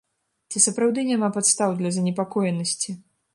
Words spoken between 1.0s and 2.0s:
няма падстаў для